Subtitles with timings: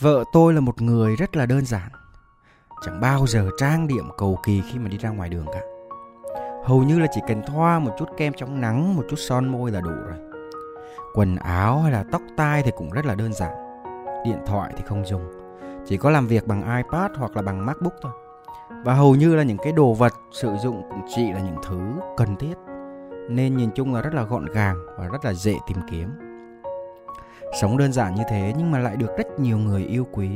[0.00, 1.88] Vợ tôi là một người rất là đơn giản.
[2.84, 5.60] Chẳng bao giờ trang điểm cầu kỳ khi mà đi ra ngoài đường cả.
[6.64, 9.70] Hầu như là chỉ cần thoa một chút kem chống nắng, một chút son môi
[9.70, 10.18] là đủ rồi.
[11.14, 13.54] Quần áo hay là tóc tai thì cũng rất là đơn giản.
[14.24, 15.30] Điện thoại thì không dùng.
[15.86, 18.12] Chỉ có làm việc bằng iPad hoặc là bằng MacBook thôi.
[18.84, 21.80] Và hầu như là những cái đồ vật sử dụng cũng chỉ là những thứ
[22.16, 22.54] cần thiết.
[23.28, 26.10] Nên nhìn chung là rất là gọn gàng và rất là dễ tìm kiếm.
[27.60, 30.28] Sống đơn giản như thế nhưng mà lại được rất nhiều người yêu quý.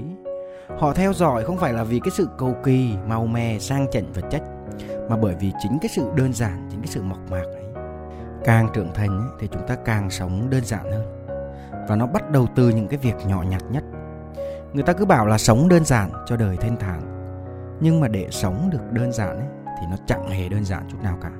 [0.78, 4.12] Họ theo dõi không phải là vì cái sự cầu kỳ, màu mè, sang chảnh
[4.12, 4.42] vật chất
[5.08, 7.64] mà bởi vì chính cái sự đơn giản, chính cái sự mộc mạc ấy.
[8.44, 11.26] Càng trưởng thành ấy, thì chúng ta càng sống đơn giản hơn.
[11.88, 13.84] Và nó bắt đầu từ những cái việc nhỏ nhặt nhất.
[14.72, 17.00] Người ta cứ bảo là sống đơn giản cho đời thanh thản.
[17.80, 20.98] Nhưng mà để sống được đơn giản ấy, thì nó chẳng hề đơn giản chút
[21.02, 21.30] nào cả.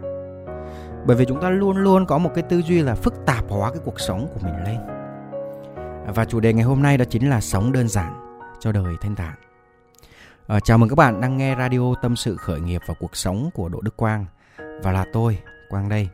[1.07, 3.71] Bởi vì chúng ta luôn luôn có một cái tư duy là phức tạp hóa
[3.71, 4.98] cái cuộc sống của mình lên
[6.15, 9.15] và chủ đề ngày hôm nay đó chính là sống đơn giản cho đời thanh
[9.15, 9.35] thản.
[10.47, 13.51] À, chào mừng các bạn đang nghe radio tâm sự khởi nghiệp và cuộc sống
[13.55, 14.27] của Đỗ Đức Quang
[14.83, 16.09] và là tôi Quang đây.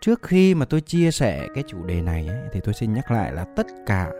[0.00, 3.10] Trước khi mà tôi chia sẻ cái chủ đề này ấy, thì tôi xin nhắc
[3.10, 4.10] lại là tất cả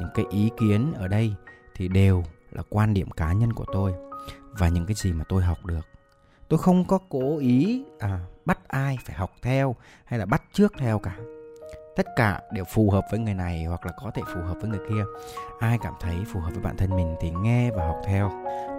[0.00, 1.34] những cái ý kiến ở đây
[1.76, 3.92] thì đều là quan điểm cá nhân của tôi
[4.52, 5.86] và những cái gì mà tôi học được.
[6.48, 10.72] Tôi không có cố ý à, bắt ai phải học theo hay là bắt trước
[10.78, 11.16] theo cả
[11.98, 14.70] tất cả đều phù hợp với người này hoặc là có thể phù hợp với
[14.70, 15.04] người kia.
[15.58, 18.30] Ai cảm thấy phù hợp với bản thân mình thì nghe và học theo.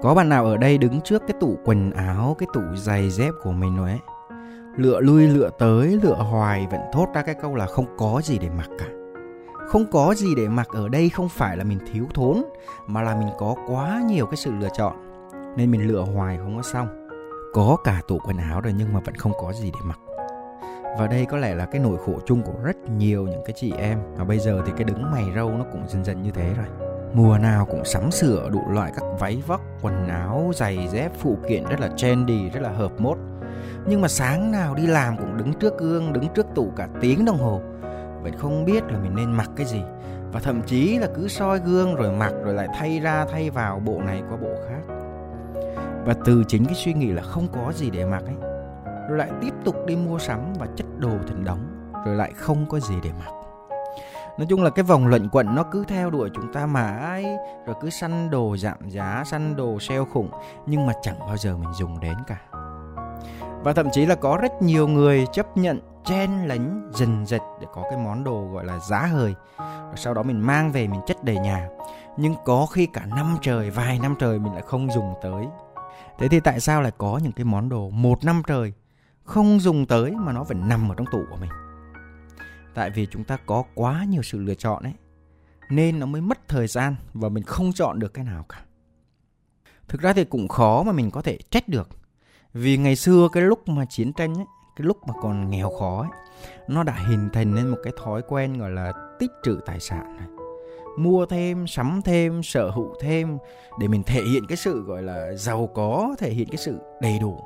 [0.01, 3.33] Có bạn nào ở đây đứng trước cái tủ quần áo, cái tủ giày dép
[3.43, 3.99] của mình rồi ấy?
[4.77, 8.39] Lựa lui, lựa tới, lựa hoài vẫn thốt ra cái câu là không có gì
[8.39, 8.85] để mặc cả.
[9.67, 12.43] Không có gì để mặc ở đây không phải là mình thiếu thốn,
[12.87, 14.95] mà là mình có quá nhiều cái sự lựa chọn.
[15.57, 17.07] Nên mình lựa hoài không có xong.
[17.53, 19.99] Có cả tủ quần áo rồi nhưng mà vẫn không có gì để mặc
[20.97, 23.73] và đây có lẽ là cái nỗi khổ chung của rất nhiều những cái chị
[23.77, 23.99] em.
[24.15, 26.65] Và bây giờ thì cái đứng mày râu nó cũng dần dần như thế rồi.
[27.13, 31.37] Mùa nào cũng sắm sửa đủ loại các váy vóc, quần áo, giày dép, phụ
[31.49, 33.17] kiện rất là trendy, rất là hợp mốt.
[33.87, 37.25] Nhưng mà sáng nào đi làm cũng đứng trước gương, đứng trước tủ cả tiếng
[37.25, 37.61] đồng hồ.
[38.21, 39.81] Vậy không biết là mình nên mặc cái gì.
[40.31, 43.79] Và thậm chí là cứ soi gương rồi mặc rồi lại thay ra, thay vào
[43.79, 44.93] bộ này qua bộ khác.
[46.05, 48.48] Và từ chính cái suy nghĩ là không có gì để mặc ấy
[49.09, 51.59] rồi lại tiếp tục đi mua sắm và chất đồ thành đống
[52.05, 53.33] rồi lại không có gì để mặc.
[54.37, 57.75] Nói chung là cái vòng luận quẩn nó cứ theo đuổi chúng ta mãi, rồi
[57.81, 60.29] cứ săn đồ giảm giá, săn đồ sale khủng,
[60.65, 62.37] nhưng mà chẳng bao giờ mình dùng đến cả.
[63.63, 67.67] Và thậm chí là có rất nhiều người chấp nhận, chen lánh dần dật để
[67.73, 69.35] có cái món đồ gọi là giá hời.
[69.59, 71.69] Rồi sau đó mình mang về, mình chất đầy nhà.
[72.17, 75.45] Nhưng có khi cả năm trời, vài năm trời mình lại không dùng tới.
[76.19, 78.73] Thế thì tại sao lại có những cái món đồ một năm trời
[79.29, 81.49] không dùng tới mà nó vẫn nằm ở trong tủ của mình.
[82.73, 84.93] Tại vì chúng ta có quá nhiều sự lựa chọn ấy,
[85.69, 88.61] nên nó mới mất thời gian và mình không chọn được cái nào cả.
[89.87, 91.89] Thực ra thì cũng khó mà mình có thể trách được,
[92.53, 94.45] vì ngày xưa cái lúc mà chiến tranh ấy,
[94.75, 96.09] cái lúc mà còn nghèo khó ấy,
[96.67, 100.17] nó đã hình thành nên một cái thói quen gọi là tích trữ tài sản
[100.17, 100.27] này.
[100.97, 103.37] Mua thêm, sắm thêm, sở hữu thêm
[103.79, 107.19] để mình thể hiện cái sự gọi là giàu có, thể hiện cái sự đầy
[107.19, 107.39] đủ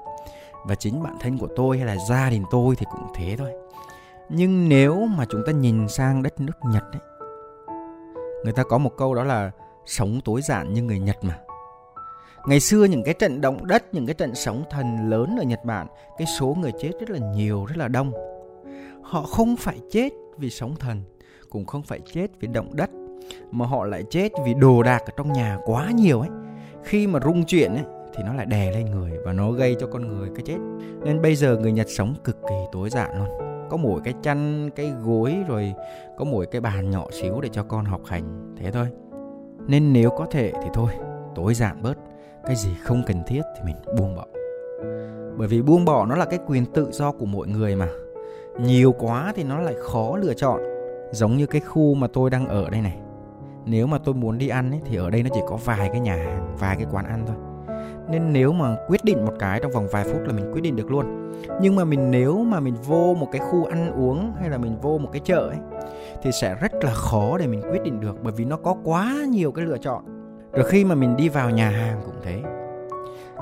[0.66, 3.52] và chính bản thân của tôi hay là gia đình tôi thì cũng thế thôi.
[4.30, 7.02] Nhưng nếu mà chúng ta nhìn sang đất nước nhật ấy,
[8.44, 9.52] người ta có một câu đó là
[9.86, 11.40] sống tối giản như người nhật mà.
[12.46, 15.66] Ngày xưa những cái trận động đất, những cái trận sóng thần lớn ở nhật
[15.66, 15.88] bản,
[16.18, 18.12] cái số người chết rất là nhiều, rất là đông.
[19.02, 21.04] Họ không phải chết vì sóng thần,
[21.50, 22.90] cũng không phải chết vì động đất,
[23.52, 26.30] mà họ lại chết vì đồ đạc ở trong nhà quá nhiều ấy.
[26.84, 27.86] Khi mà rung chuyển ấy
[28.16, 30.58] thì nó lại đè lên người và nó gây cho con người cái chết.
[31.04, 33.28] Nên bây giờ người nhật sống cực kỳ tối giản luôn.
[33.70, 35.74] Có mỗi cái chăn cái gối rồi
[36.18, 38.88] có mỗi cái bàn nhỏ xíu để cho con học hành thế thôi.
[39.68, 40.92] Nên nếu có thể thì thôi
[41.36, 41.98] tối giản bớt.
[42.46, 44.26] Cái gì không cần thiết thì mình buông bỏ.
[45.38, 47.88] Bởi vì buông bỏ nó là cái quyền tự do của mỗi người mà.
[48.60, 50.62] Nhiều quá thì nó lại khó lựa chọn.
[51.12, 52.98] Giống như cái khu mà tôi đang ở đây này.
[53.66, 56.00] Nếu mà tôi muốn đi ăn ấy, thì ở đây nó chỉ có vài cái
[56.00, 57.36] nhà hàng vài cái quán ăn thôi
[58.10, 60.76] nên nếu mà quyết định một cái trong vòng vài phút là mình quyết định
[60.76, 61.32] được luôn.
[61.62, 64.78] Nhưng mà mình nếu mà mình vô một cái khu ăn uống hay là mình
[64.82, 65.58] vô một cái chợ ấy,
[66.22, 69.16] thì sẽ rất là khó để mình quyết định được bởi vì nó có quá
[69.30, 70.04] nhiều cái lựa chọn.
[70.54, 72.42] Rồi khi mà mình đi vào nhà hàng cũng thế.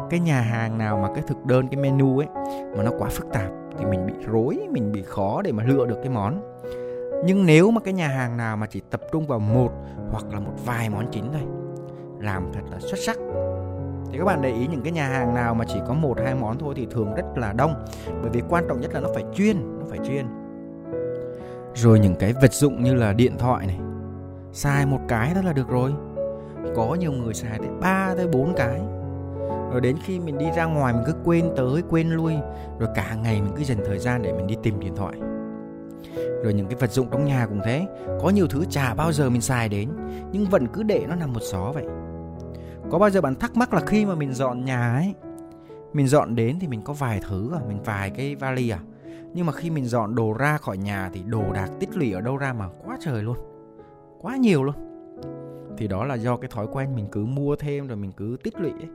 [0.09, 2.27] Cái nhà hàng nào mà cái thực đơn, cái menu ấy
[2.77, 5.85] mà nó quá phức tạp thì mình bị rối, mình bị khó để mà lựa
[5.85, 6.41] được cái món.
[7.25, 9.71] Nhưng nếu mà cái nhà hàng nào mà chỉ tập trung vào một
[10.11, 11.41] hoặc là một vài món chính thôi,
[12.19, 13.17] làm thật là xuất sắc
[14.11, 16.35] thì các bạn để ý những cái nhà hàng nào mà chỉ có một hai
[16.35, 17.73] món thôi thì thường rất là đông.
[18.21, 20.25] Bởi vì quan trọng nhất là nó phải chuyên, nó phải chuyên.
[21.75, 23.79] Rồi những cái vật dụng như là điện thoại này,
[24.53, 25.91] xài một cái đó là được rồi.
[26.75, 28.81] Có nhiều người xài tới 3 tới 4 cái.
[29.71, 32.33] Rồi đến khi mình đi ra ngoài mình cứ quên tới, quên lui.
[32.79, 35.13] Rồi cả ngày mình cứ dành thời gian để mình đi tìm điện thoại.
[36.43, 37.87] Rồi những cái vật dụng trong nhà cũng thế.
[38.21, 39.89] Có nhiều thứ chả bao giờ mình xài đến,
[40.31, 41.83] nhưng vẫn cứ để nó nằm một xó vậy
[42.91, 45.13] có bao giờ bạn thắc mắc là khi mà mình dọn nhà ấy
[45.93, 47.59] mình dọn đến thì mình có vài thứ à?
[47.67, 48.79] Mình vài cái vali à?
[49.33, 52.21] Nhưng mà khi mình dọn đồ ra khỏi nhà thì đồ đạc tích lũy ở
[52.21, 53.37] đâu ra mà quá trời luôn.
[54.21, 54.75] Quá nhiều luôn.
[55.77, 58.59] Thì đó là do cái thói quen mình cứ mua thêm rồi mình cứ tích
[58.59, 58.89] lũy ấy.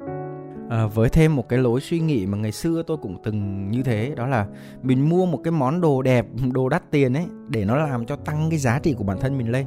[0.71, 3.83] À, với thêm một cái lối suy nghĩ mà ngày xưa tôi cũng từng như
[3.83, 4.47] thế đó là
[4.83, 8.17] mình mua một cái món đồ đẹp đồ đắt tiền ấy để nó làm cho
[8.17, 9.67] tăng cái giá trị của bản thân mình lên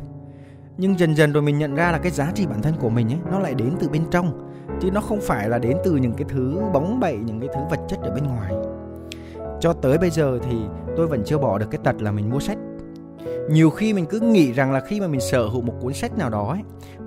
[0.79, 3.07] nhưng dần dần rồi mình nhận ra là cái giá trị bản thân của mình
[3.07, 4.49] ấy nó lại đến từ bên trong.
[4.81, 7.61] Chứ nó không phải là đến từ những cái thứ bóng bẩy những cái thứ
[7.69, 8.53] vật chất ở bên ngoài.
[9.59, 10.57] Cho tới bây giờ thì
[10.97, 12.57] tôi vẫn chưa bỏ được cái tật là mình mua sách.
[13.49, 16.17] Nhiều khi mình cứ nghĩ rằng là khi mà mình sở hữu một cuốn sách
[16.17, 16.61] nào đó ấy,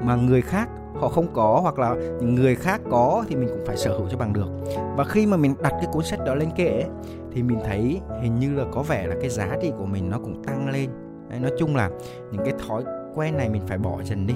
[0.05, 0.69] mà người khác
[1.01, 4.09] họ không có hoặc là những người khác có thì mình cũng phải sở hữu
[4.11, 4.49] cho bằng được.
[4.97, 6.91] Và khi mà mình đặt cái cuốn sách đó lên kệ ấy,
[7.33, 10.19] thì mình thấy hình như là có vẻ là cái giá trị của mình nó
[10.19, 10.91] cũng tăng lên.
[11.31, 11.91] Đấy, nói chung là
[12.33, 12.85] những cái thói
[13.15, 14.35] quen này mình phải bỏ dần đi.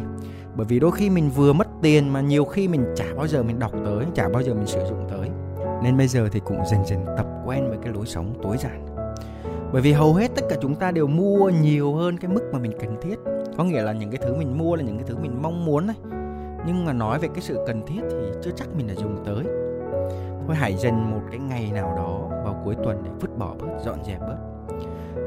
[0.57, 3.43] Bởi vì đôi khi mình vừa mất tiền mà nhiều khi mình chả bao giờ
[3.43, 5.31] mình đọc tới, chả bao giờ mình sử dụng tới.
[5.83, 8.87] Nên bây giờ thì cũng dần dần tập quen với cái lối sống tối giản.
[9.73, 12.59] Bởi vì hầu hết tất cả chúng ta đều mua nhiều hơn cái mức mà
[12.59, 13.17] mình cần thiết.
[13.57, 15.87] Có nghĩa là những cái thứ mình mua là những cái thứ mình mong muốn
[15.87, 15.97] đấy
[16.67, 19.45] nhưng mà nói về cái sự cần thiết thì chưa chắc mình đã dùng tới.
[20.47, 23.67] Thôi hãy dành một cái ngày nào đó vào cuối tuần để vứt bỏ bớt,
[23.85, 24.56] dọn dẹp bớt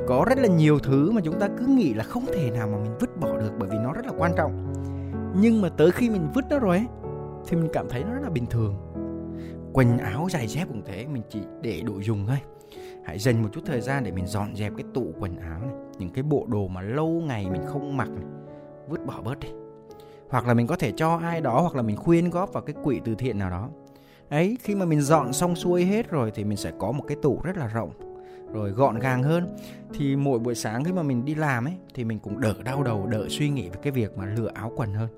[0.07, 2.77] có rất là nhiều thứ mà chúng ta cứ nghĩ là không thể nào mà
[2.77, 4.74] mình vứt bỏ được bởi vì nó rất là quan trọng.
[5.41, 6.86] Nhưng mà tới khi mình vứt nó rồi ấy,
[7.47, 8.75] thì mình cảm thấy nó rất là bình thường.
[9.74, 12.38] Quần áo giày dép cũng thế, mình chỉ để đủ dùng thôi.
[13.06, 15.71] Hãy dành một chút thời gian để mình dọn dẹp cái tủ quần áo này,
[15.97, 18.25] những cái bộ đồ mà lâu ngày mình không mặc này,
[18.89, 19.50] vứt bỏ bớt đi.
[20.30, 22.75] Hoặc là mình có thể cho ai đó, hoặc là mình khuyên góp vào cái
[22.83, 23.69] quỹ từ thiện nào đó.
[24.30, 27.18] Ấy, khi mà mình dọn xong xuôi hết rồi thì mình sẽ có một cái
[27.21, 27.91] tủ rất là rộng
[28.54, 29.57] rồi gọn gàng hơn
[29.94, 32.84] thì mỗi buổi sáng khi mà mình đi làm ấy thì mình cũng đỡ đau
[32.84, 35.10] đầu đỡ suy nghĩ về cái việc mà lựa áo quần hơn.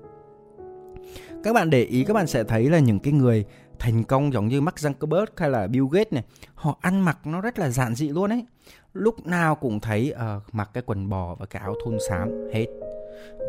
[1.44, 3.44] Các bạn để ý các bạn sẽ thấy là những cái người
[3.78, 6.24] thành công giống như Mark Zuckerberg hay là Bill Gates này
[6.54, 8.46] họ ăn mặc nó rất là giản dị luôn ấy.
[8.92, 12.66] Lúc nào cũng thấy uh, mặc cái quần bò và cái áo thun xám hết.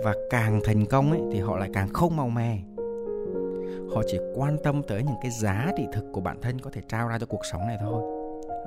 [0.04, 2.60] Và càng thành công ấy thì họ lại càng không màu mè.
[3.96, 6.82] Họ chỉ quan tâm tới những cái giá trị thực của bản thân có thể
[6.90, 8.23] trao ra cho cuộc sống này thôi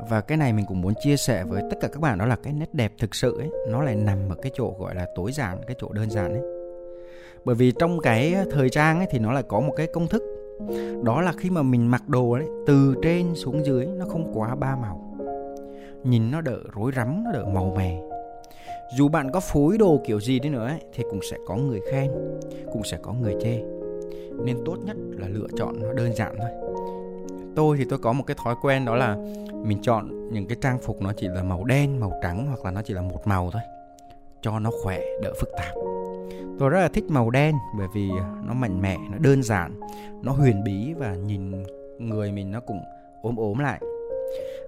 [0.09, 2.37] và cái này mình cũng muốn chia sẻ với tất cả các bạn đó là
[2.37, 5.33] cái nét đẹp thực sự ấy nó lại nằm ở cái chỗ gọi là tối
[5.33, 6.43] giản cái chỗ đơn giản ấy.
[7.45, 10.09] Bởi vì trong cái ờ, thời trang ấy thì nó lại có một cái công
[10.09, 10.23] thức.
[11.03, 14.55] Đó là khi mà mình mặc đồ ấy từ trên xuống dưới nó không quá
[14.55, 15.17] ba màu.
[16.05, 18.01] Nhìn nó đỡ rối rắm nó đỡ màu mè.
[18.97, 21.81] Dù bạn có phối đồ kiểu gì đi nữa ấy, thì cũng sẽ có người
[21.91, 22.11] khen
[22.73, 23.63] cũng sẽ có người chê.
[24.45, 26.66] Nên tốt nhất là lựa chọn nó đơn giản thôi
[27.57, 29.17] tôi thì tôi có một cái thói quen đó là
[29.65, 32.71] mình chọn những cái trang phục nó chỉ là màu đen màu trắng hoặc là
[32.71, 33.63] nó chỉ là một màu thôi
[34.43, 35.75] cho nó khỏe đỡ phức tạp.
[36.59, 38.11] Tôi rất là thích màu đen bởi vì
[38.47, 39.81] nó mạnh mẽ nó đơn giản
[40.23, 41.65] nó huyền bí và nhìn
[41.99, 42.81] người mình nó cũng
[43.23, 43.81] ốm ốm lại.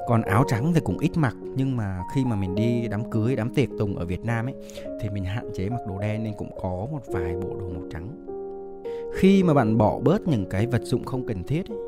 [0.09, 3.37] Còn áo trắng thì cũng ít mặc nhưng mà khi mà mình đi đám cưới
[3.37, 4.55] đám tiệc tùng ở Việt Nam ấy
[5.01, 7.83] thì mình hạn chế mặc đồ đen nên cũng có một vài bộ đồ màu
[7.91, 8.09] trắng.
[9.15, 11.79] Khi mà bạn bỏ bớt những cái vật dụng không cần thiết ấy,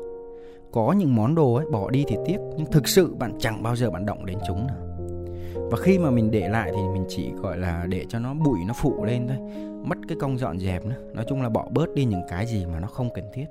[0.71, 3.75] có những món đồ ấy, bỏ đi thì tiếc, nhưng thực sự bạn chẳng bao
[3.75, 4.77] giờ bạn động đến chúng nào.
[5.71, 8.59] Và khi mà mình để lại thì mình chỉ, gọi là, để cho nó bụi,
[8.67, 9.37] nó phụ lên thôi,
[9.83, 10.95] mất cái công dọn dẹp nữa.
[11.13, 13.45] Nói chung là bỏ bớt đi những cái gì mà nó không cần thiết.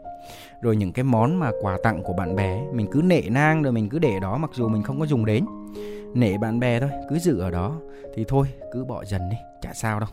[0.61, 3.73] Rồi những cái món mà quà tặng của bạn bè mình cứ nể nang rồi
[3.73, 5.45] mình cứ để đó mặc dù mình không có dùng đến.
[6.15, 7.81] Nể bạn bè thôi, cứ giữ ở đó.
[8.15, 10.09] Thì thôi, cứ bỏ dần đi, chả sao đâu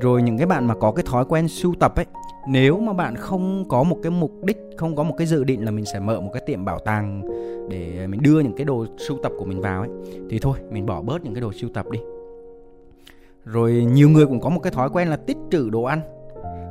[0.00, 2.06] rồi những cái bạn mà có cái thói quen sưu tập ấy,
[2.48, 5.64] nếu mà bạn không có một cái mục đích, không có một cái dự định
[5.64, 7.22] là mình sẽ mở một cái tiệm bảo tàng
[7.70, 9.90] để mình đưa những cái đồ sưu tập của mình vào ấy,
[10.30, 11.98] thì thôi, mình bỏ bớt những cái đồ sưu tập đi.
[13.44, 16.00] Rồi nhiều người cũng có một cái thói quen là tích trữ đồ ăn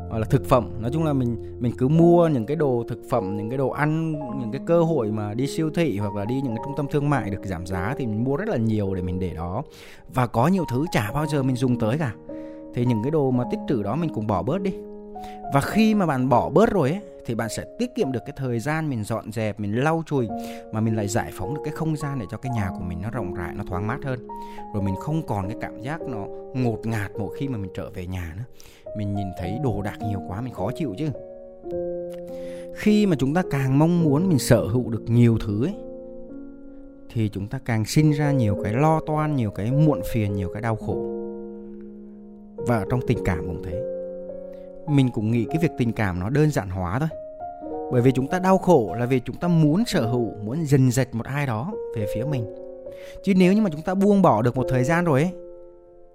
[0.10, 0.70] hoặc là thực phẩm.
[0.80, 3.70] Nói chung là mình mình cứ mua những cái đồ thực phẩm, những cái đồ
[3.70, 6.74] ăn, những cái cơ hội mà đi siêu thị hoặc là đi những cái trung
[6.78, 9.32] tâm thương mại được giảm giá thì mình mua rất là nhiều để mình để
[9.36, 9.64] đó.
[10.14, 12.14] Và có nhiều thứ chả bao giờ mình dùng tới cả
[12.76, 14.74] thì những cái đồ mà tích trữ đó mình cũng bỏ bớt đi.
[15.54, 18.34] Và khi mà bạn bỏ bớt rồi ấy, thì bạn sẽ tiết kiệm được cái
[18.38, 20.28] thời gian mình dọn dẹp, mình lau chùi,
[20.72, 23.02] mà mình lại giải phóng được cái không gian để cho cái nhà của mình
[23.02, 24.28] nó rộng rãi, nó thoáng mát hơn.
[24.74, 27.90] Rồi mình không còn cái cảm giác nó ngột ngạt mỗi khi mà mình trở
[27.90, 28.44] về nhà nữa.
[28.98, 31.10] Mình nhìn thấy đồ đạc nhiều quá, mình khó chịu chứ.
[32.76, 35.76] Khi mà chúng ta càng mong muốn mình sở hữu được nhiều thứ ấy,
[37.14, 40.50] thì chúng ta càng sinh ra nhiều cái lo toan, nhiều cái muộn phiền, nhiều
[40.54, 41.15] cái đau khổ
[42.68, 43.84] và trong tình cảm cũng thế.
[44.88, 47.10] Mình cũng nghĩ cái việc tình cảm nó đơn giản hóa thôi.
[47.92, 50.92] Bởi vì chúng ta đau khổ là vì chúng ta muốn sở hữu, muốn dần
[50.92, 52.46] dật một ai đó về phía mình.
[53.24, 55.32] Chứ nếu như mà chúng ta buông bỏ được một thời gian rồi ấy,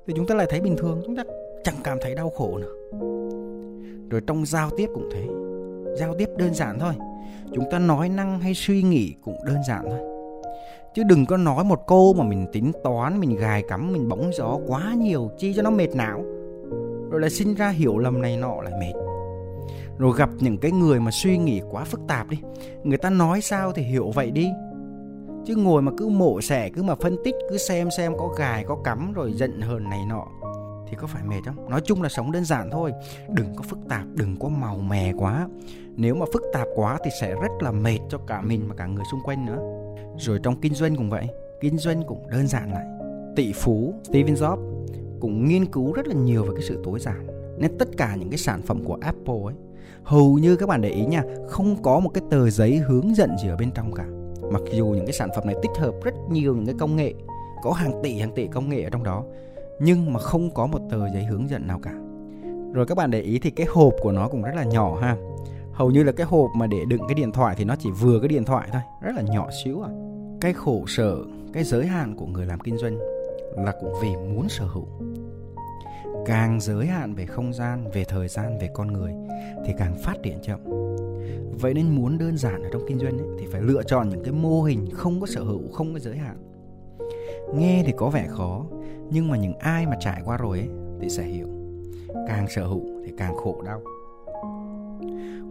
[0.06, 1.22] thì chúng ta lại thấy bình thường, chúng ta
[1.64, 2.74] chẳng cảm thấy đau khổ nữa.
[4.10, 5.26] Rồi trong giao tiếp cũng thế.
[5.98, 6.94] Giao tiếp đơn giản thôi.
[7.54, 9.98] Chúng ta nói năng hay suy nghĩ cũng đơn giản thôi.
[10.94, 14.30] Chứ đừng có nói một câu mà mình tính toán, mình gài cắm, mình bóng
[14.32, 16.24] gió quá nhiều, chi cho nó mệt não
[17.10, 19.00] rồi lại sinh ra hiểu lầm này nọ lại mệt.
[19.98, 22.38] Rồi gặp những cái người mà suy nghĩ quá phức tạp đi.
[22.84, 24.50] Người ta nói sao thì hiểu vậy đi.
[25.44, 28.64] Chứ ngồi mà cứ mổ xẻ, cứ mà phân tích, cứ xem xem có gài,
[28.64, 30.26] có cắm rồi giận hờn này nọ
[30.88, 31.70] thì có phải mệt không?
[31.70, 32.92] Nói chung là sống đơn giản thôi.
[33.28, 35.48] Đừng có phức tạp, đừng có màu mè quá.
[35.96, 38.86] Nếu mà phức tạp quá thì sẽ rất là mệt cho cả mình và cả
[38.86, 39.58] người xung quanh nữa.
[40.18, 41.28] Rồi trong kinh doanh cũng vậy.
[41.60, 42.86] Kinh doanh cũng đơn giản lại.
[43.36, 44.79] Tỷ phú Steven Jobs
[45.20, 47.26] cũng nghiên cứu rất là nhiều về cái sự tối giản.
[47.58, 49.54] Nên tất cả những cái sản phẩm của Apple ấy,
[50.02, 53.30] hầu như các bạn để ý nha, không có một cái tờ giấy hướng dẫn
[53.42, 54.06] gì ở bên trong cả.
[54.52, 57.14] Mặc dù những cái sản phẩm này tích hợp rất nhiều những cái công nghệ,
[57.62, 59.24] có hàng tỷ hàng tỷ công nghệ ở trong đó,
[59.80, 61.92] nhưng mà không có một tờ giấy hướng dẫn nào cả.
[62.74, 65.16] Rồi các bạn để ý thì cái hộp của nó cũng rất là nhỏ ha.
[65.72, 68.18] Hầu như là cái hộp mà để đựng cái điện thoại thì nó chỉ vừa
[68.20, 69.90] cái điện thoại thôi, rất là nhỏ xíu à.
[70.40, 71.16] Cái khổ sở,
[71.52, 72.98] cái giới hạn của người làm kinh doanh
[73.56, 74.86] là cũng vì muốn sở hữu.
[76.26, 79.12] Càng giới hạn về không gian về thời gian về con người
[79.66, 80.60] thì càng phát triển chậm.
[81.60, 84.24] Vậy nên muốn đơn giản ở trong kinh doanh ấy, thì phải lựa chọn những
[84.24, 86.36] cái mô hình không có sở hữu không có giới hạn.
[87.54, 88.66] Nghe thì có vẻ khó
[89.10, 90.68] nhưng mà những ai mà trải qua rồi ấy,
[91.00, 91.46] thì sẽ hiểu.
[92.28, 93.80] Càng sở hữu thì càng khổ đau.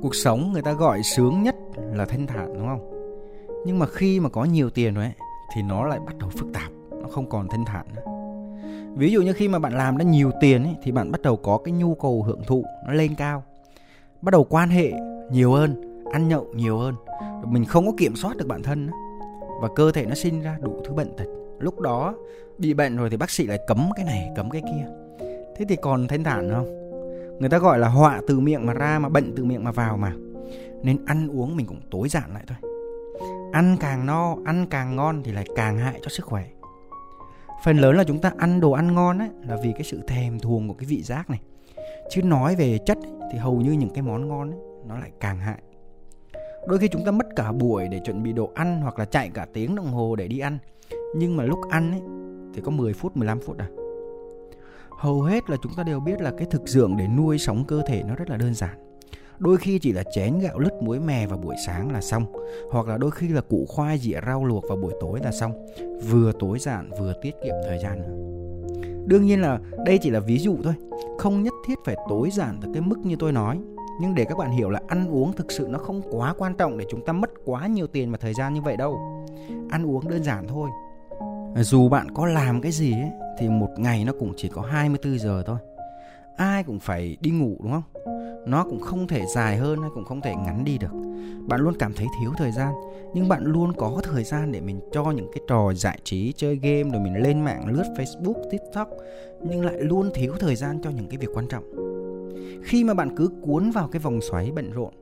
[0.01, 1.55] Cuộc sống người ta gọi sướng nhất
[1.93, 2.89] là thanh thản đúng không?
[3.65, 5.13] Nhưng mà khi mà có nhiều tiền rồi ấy,
[5.55, 6.71] thì nó lại bắt đầu phức tạp
[7.11, 7.85] không còn thanh thản.
[7.95, 8.01] Nữa
[8.95, 11.37] ví dụ như khi mà bạn làm ra nhiều tiền ấy, thì bạn bắt đầu
[11.37, 13.43] có cái nhu cầu hưởng thụ nó lên cao.
[14.21, 14.91] Bắt đầu quan hệ
[15.31, 16.95] nhiều hơn ăn nhậu nhiều hơn.
[17.45, 18.93] Mình không có kiểm soát được bản thân nữa.
[19.61, 21.25] và cơ thể nó sinh ra đủ thứ bệnh tật.
[21.59, 22.15] Lúc đó
[22.57, 24.87] bị bệnh rồi thì bác sĩ lại cấm cái này cấm cái kia.
[25.55, 26.67] Thế thì còn thanh thản không?
[27.39, 29.97] Người ta gọi là họa từ miệng mà ra mà bệnh từ miệng mà vào
[29.97, 30.13] mà.
[30.83, 32.71] Nên ăn uống mình cũng tối giản lại thôi.
[33.51, 36.45] Ăn càng no ăn càng ngon thì lại càng hại cho sức khỏe
[37.63, 40.39] phần lớn là chúng ta ăn đồ ăn ngon ấy là vì cái sự thèm
[40.39, 41.39] thuồng của cái vị giác này.
[42.09, 45.11] Chứ nói về chất ấy, thì hầu như những cái món ngon ấy, nó lại
[45.19, 45.59] càng hại.
[46.67, 49.29] Đôi khi chúng ta mất cả buổi để chuẩn bị đồ ăn hoặc là chạy
[49.33, 50.57] cả tiếng đồng hồ để đi ăn.
[51.15, 52.01] Nhưng mà lúc ăn ấy
[52.53, 53.67] thì có 10 phút 15 phút à?
[54.89, 57.81] Hầu hết là chúng ta đều biết là cái thực dưỡng để nuôi sống cơ
[57.87, 58.88] thể nó rất là đơn giản
[59.39, 62.25] đôi khi chỉ là chén gạo lứt muối mè vào buổi sáng là xong
[62.71, 65.67] hoặc là đôi khi là củ khoai dĩa rau luộc vào buổi tối là xong
[66.09, 67.99] vừa tối giản vừa tiết kiệm thời gian.
[67.99, 68.29] Nữa
[69.09, 70.73] đương nhiên là đây chỉ là ví dụ thôi
[71.17, 73.59] không nhất thiết phải tối giản tới cái mức như tôi nói.
[74.01, 76.77] Nhưng để các bạn hiểu là ăn uống thực sự nó không quá quan trọng
[76.77, 78.99] để chúng ta mất quá nhiều tiền và thời gian như vậy đâu.
[79.69, 80.69] Ăn uống đơn giản thôi.
[81.55, 85.19] Dù bạn có làm cái gì ấy, thì một ngày nó cũng chỉ có 24
[85.19, 85.57] giờ thôi.
[86.35, 87.83] Ai cũng phải đi ngủ đúng không?
[88.49, 90.91] Nó cũng không thể dài hơn hay cũng không thể ngắn đi được.
[91.47, 92.73] Bạn luôn cảm thấy thiếu thời gian,
[93.13, 96.55] nhưng bạn luôn có thời gian để mình cho những cái trò giải trí, chơi
[96.55, 98.89] game rồi mình lên mạng, lướt facebook, tiktok,
[99.41, 101.63] nhưng lại luôn thiếu thời gian cho những cái việc quan trọng.
[102.63, 104.93] Khi mà bạn cứ cuốn vào cái vòng xoáy bận rộn,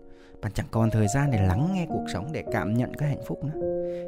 [0.42, 3.24] bạn chẳng còn thời gian để lắng nghe cuộc sống, để cảm nhận cái hạnh
[3.27, 3.62] phúc nữa.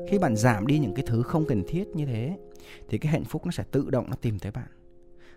[0.10, 2.38] Khi bạn giảm đi những cái thứ không cần thiết như thế,
[2.89, 4.67] thì cái hạnh phúc nó sẽ tự động nó tìm tới bạn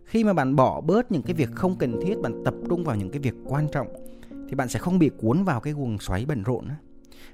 [0.04, 2.97] khi mà bạn bỏ bớt những cái việc không cần thiết, bạn tập trung vào
[2.97, 3.88] những cái việc quan trọng,
[4.49, 6.75] thì bạn sẽ không bị cuốn vào cái guồng xoáy bận rộn đó.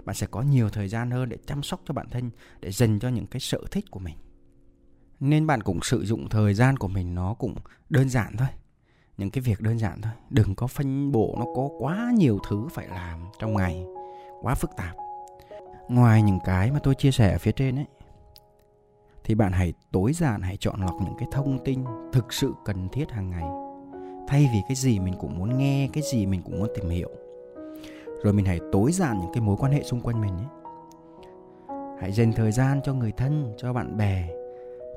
[0.05, 2.99] bạn sẽ có nhiều thời gian hơn để chăm sóc cho bản thân, để dành
[2.99, 4.17] cho những cái sở thích của mình.
[5.21, 7.55] Nên bạn cũng sử dụng thời gian của mình nó cũng
[7.91, 8.49] đơn giản thôi.
[9.17, 10.13] Những cái việc đơn giản thôi.
[10.31, 13.85] Đừng có phân bổ, nó có quá nhiều thứ phải làm trong ngày.
[14.43, 14.97] Quá phức tạp.
[15.89, 17.87] Ngoài những cái mà tôi chia sẻ ở phía trên ấy
[19.29, 22.89] thì bạn hãy tối giản, hãy chọn lọc những cái thông tin thực sự cần
[22.89, 23.45] thiết hàng ngày.
[24.29, 27.09] Thay vì cái gì mình cũng muốn nghe, cái gì mình cũng muốn tìm hiểu.
[28.23, 30.47] Rồi mình hãy tối giản những cái mối quan hệ xung quanh mình ấy
[32.01, 34.29] hãy dành thời gian cho người thân, cho bạn bè,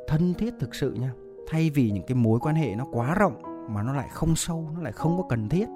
[0.08, 1.14] thân thiết thực sự nha
[1.48, 4.70] thay vì những cái mối quan hệ nó quá rộng mà nó lại không sâu,
[4.76, 5.68] nó lại không có cần thiết.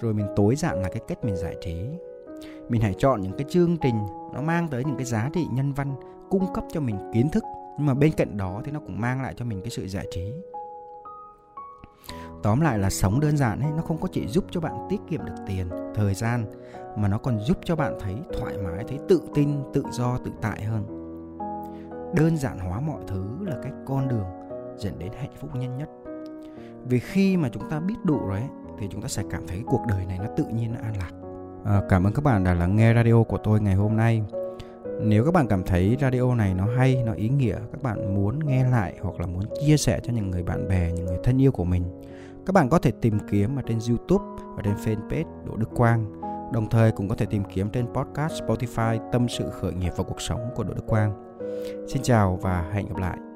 [0.00, 1.88] Rồi mình tối giản là cái cách mình giải trí
[2.68, 5.72] mình hãy chọn những cái chương trình nó mang tới những cái giá trị nhân
[5.72, 5.94] văn
[6.30, 7.44] cung cấp cho mình kiến thức.
[7.78, 10.06] Nhưng mà bên cạnh đó thì nó cũng mang lại cho mình cái sự giải
[10.10, 10.32] trí.
[12.42, 15.00] Tóm lại là sống đơn giản ấy nó không có chỉ giúp cho bạn tiết
[15.08, 16.44] kiệm được tiền thời gian
[16.96, 20.30] mà nó còn giúp cho bạn thấy thoải mái thấy tự tin tự do tự
[20.40, 20.84] tại hơn.
[22.14, 24.26] Đơn giản hóa mọi thứ là cái con đường
[24.76, 25.88] dẫn đến hạnh phúc nhanh nhất.
[26.84, 29.62] Vì khi mà chúng ta biết đủ rồi ấy, thì chúng ta sẽ cảm thấy
[29.66, 31.23] cuộc đời này nó tự nhiên nó an lạc
[31.64, 34.22] à, cảm ơn các bạn đã lắng nghe radio của tôi ngày hôm nay.
[35.00, 38.38] Nếu các bạn cảm thấy radio này nó hay nó ý nghĩa các bạn muốn
[38.46, 41.42] nghe lại hoặc là muốn chia sẻ cho những người bạn bè những người thân
[41.42, 41.84] yêu của mình
[42.46, 44.24] các bạn có thể tìm kiếm ở trên youtube
[44.56, 46.20] và trên fanpage đỗ đức quang.
[46.52, 50.04] Đồng thời cũng có thể tìm kiếm trên podcast spotify tâm sự khởi nghiệp và
[50.04, 51.38] cuộc sống của đỗ đức quang.
[51.88, 53.33] Xin chào và hẹn gặp lại!